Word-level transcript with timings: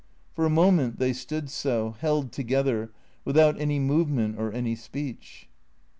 For 0.33 0.47
a 0.47 0.49
moment 0.49 0.97
they 0.97 1.13
stood 1.13 1.51
so, 1.51 1.91
held 1.99 2.31
together, 2.31 2.89
with 3.23 3.37
out 3.37 3.61
any 3.61 3.77
movement 3.77 4.35
or 4.39 4.51
any 4.51 4.73
speech. 4.73 5.47